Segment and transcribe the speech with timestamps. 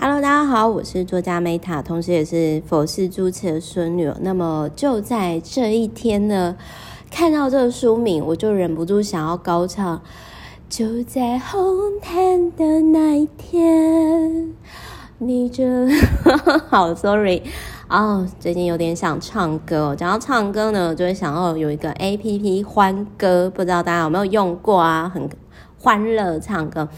[0.00, 4.08] Hello，大家好，我是作家 Meta，同时也是佛系主持的孙女。
[4.20, 6.56] 那么就在这一天呢，
[7.10, 10.00] 看到这个书名，我就忍不住想要高唱。
[10.68, 14.54] 就在红毯的那一天，
[15.18, 15.64] 你就
[16.70, 17.42] 好，sorry，
[17.88, 19.96] 哦，最近有点想唱歌。
[19.96, 25.10] 讲到唱歌呢，就会想要有一个 APP 欢歌，不知道大家有没有用过啊？
[25.12, 25.28] 很
[25.80, 26.88] 欢乐唱歌。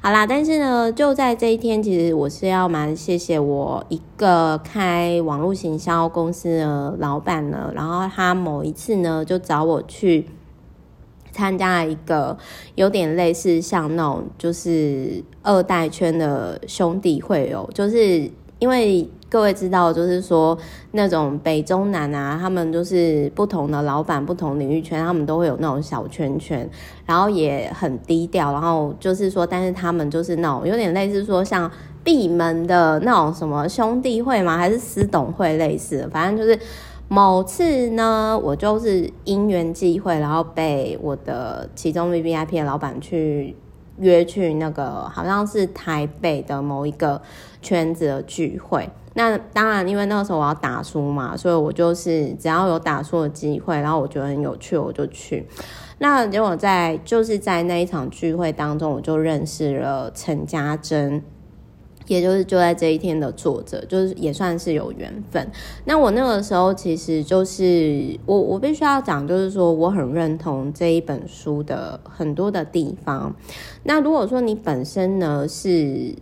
[0.00, 10.26] 好啦，但是呢，就在这一天，其实我是要蛮谢谢我一个开网络行销公司的老板呢，然后他某一次呢，就找我去
[11.30, 12.36] 参加一个
[12.74, 18.28] 有点类似像那种就是二代圈的兄弟会哦，就是
[18.62, 19.10] 因为。
[19.32, 20.58] 各位知道，就是说
[20.90, 26.68] 那种北中南啊，他们就是不同的老板、不同领域圈，他们都会有那种小圈圈，
[27.06, 28.52] 然后也很低调。
[28.52, 31.70] 然后就是说，但是他们就是那种有点类似说像
[32.04, 34.58] 闭门的那种什么兄弟会吗？
[34.58, 36.10] 还是私董会类似的？
[36.10, 36.60] 反正就是
[37.08, 43.56] 某次呢，我就是因缘际会，然后被我的其中 VVIP 的老板去。
[43.98, 47.20] 约去那个好像是台北的某一个
[47.60, 55.46] 圈子的聚会，那当然因为那个时候我要打书嘛，所以我就是只要有打书的机会，然后我觉得很有趣，我就去。
[55.98, 61.22] 那结果在就是在那一场聚会当中，我就认识了陈家珍。
[62.06, 65.46] 也就是就在这一天的作者，就是也算是有缘分。
[65.84, 73.34] 那我那个时候其实就是我，我必须要讲，就是说我很认同这一本书的很多的地方。
[73.84, 76.14] 那如果说你本身呢是。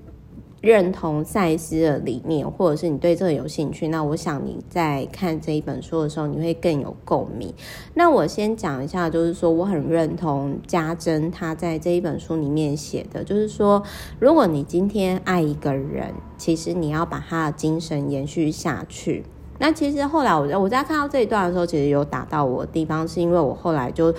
[0.61, 7.53] 认同赛斯的理念，或者是你对这个有兴趣，那我想你在看这一本书的时候，你会更有共鸣。
[7.95, 13.83] 那我先讲一下，就是说我很认同家珍他在这一本书里面写的，就是说，
[14.19, 19.25] 如果你今天爱一个人，其实你要把他的精神延续下去。
[19.59, 24.15] 那其实后来我在我在看到这一段的时候，其实有打到我的地方，是因为我后来就。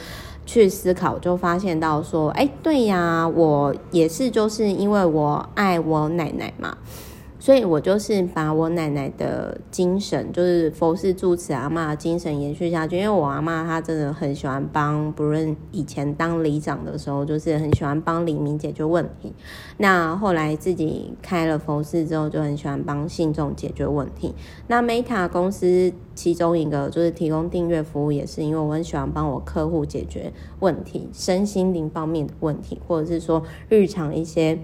[0.45, 6.77] 去思考，就发现到说，哎，对呀，我也是，就是因为我爱我奶奶嘛。
[7.41, 12.97] 所以我就是把我奶奶的精神，就是佛系住持阿嬷的精神延续下去。
[12.97, 19.33] 因为我阿嬷她真的很喜欢帮，不论以前当里长的时候，就是很喜欢帮里民解决问题。
[19.77, 24.35] 那后来自己开了佛寺之后，就很喜欢帮信众解决问题。
[24.67, 34.59] 那 Meta 公司其中一个就是提供订阅服务，也是因为我很喜欢帮我客户解决问题，身心灵方面的问题，或者是说日常一些。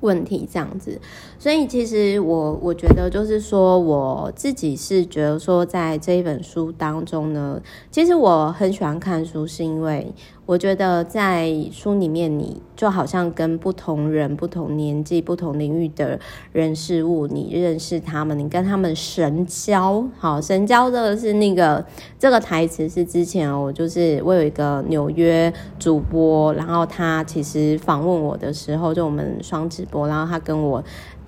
[0.00, 1.00] 问题这样子，
[1.38, 10.12] 所以其实我我觉得就是说，我自己是觉得说，在这一本书当中呢，其实我很喜欢看书，是因为。
[10.46, 16.18] 我觉得在书里面，你就好像跟不同人、不同年纪、不同领域的
[16.52, 20.06] 人事物，你认识他们，你跟他们神交。
[20.16, 21.84] 好，神交这个是那个
[22.16, 30.82] 这个台词是之前我就是我有一个纽约主播，然后他其实访问我的时候，就我们双直播，然后他跟我。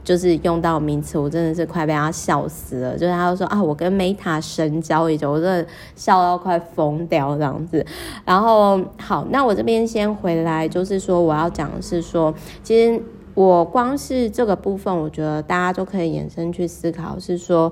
[0.09, 2.97] 就是用到名词，我真的是快被他笑死了。
[2.97, 7.85] 就是他就说啊，我跟 Meta 神交已久，我真的笑到快疯掉这样子。
[8.25, 12.33] 然后好，那我这边先回来，就是说我要讲的是说，
[12.63, 12.99] 其实
[13.35, 17.71] 我光是这个部分，我觉得大家都可以延伸去思考，是说。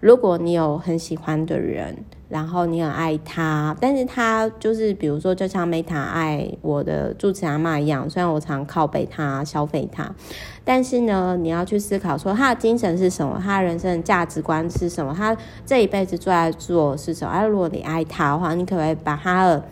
[0.00, 1.96] 如果你有很喜欢的人，
[2.28, 10.12] 然后你很爱他，但是他就是比如说，就像 Meta 爱我的住持阿妈一样，虽然我常靠背他、消费他，
[10.64, 17.32] 但是呢，你要去思考说他的精神是什么，他人生的价值观是什么，他这一辈子最爱做是什么？
[17.32, 19.64] 而如果你爱他的话，你可不可以把他的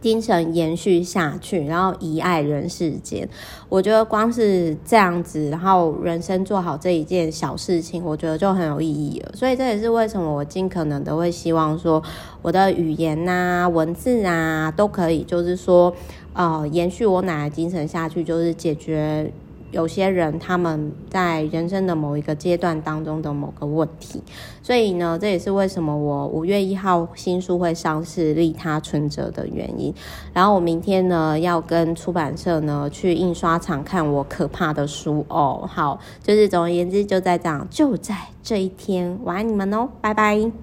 [0.00, 3.28] 精神延续下去，然后遗爱人世间。
[3.68, 9.32] 我觉得光是这样子，然后人生做好这一件小事情，我觉得就很有意义了。
[9.34, 12.02] 所以这也是为什么我尽可能的会希望说，
[12.42, 15.94] 我的语言啊、文字啊，都可以就是说，
[16.32, 19.30] 呃，延续我奶奶精神下去，就是解决。
[19.70, 24.22] 有些人他们在人生的某一个阶段当中的某个问题，
[24.62, 29.94] 所以呢，这也是为什么我五月一号新书会上市《利他存折》的原因。
[30.32, 35.68] 然后我明天呢要跟出版社呢去印刷厂看我可怕的书哦。
[35.70, 40.60] 好，就是总而言之就在这样，就在这一天，我爱你们哦，拜拜。